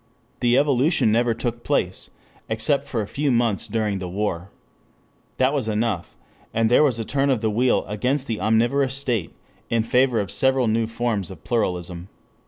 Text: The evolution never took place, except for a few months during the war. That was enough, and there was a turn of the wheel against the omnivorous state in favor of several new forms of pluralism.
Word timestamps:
The 0.39 0.57
evolution 0.57 1.11
never 1.11 1.35
took 1.35 1.61
place, 1.63 2.09
except 2.49 2.85
for 2.85 3.03
a 3.03 3.07
few 3.07 3.29
months 3.31 3.67
during 3.67 3.99
the 3.99 4.09
war. 4.09 4.49
That 5.37 5.53
was 5.53 5.67
enough, 5.67 6.17
and 6.55 6.71
there 6.71 6.81
was 6.81 6.97
a 6.97 7.05
turn 7.05 7.29
of 7.29 7.41
the 7.41 7.51
wheel 7.51 7.85
against 7.85 8.25
the 8.25 8.41
omnivorous 8.41 8.95
state 8.95 9.31
in 9.69 9.83
favor 9.83 10.19
of 10.19 10.31
several 10.31 10.65
new 10.67 10.87
forms 10.87 11.29
of 11.29 11.43
pluralism. 11.43 12.09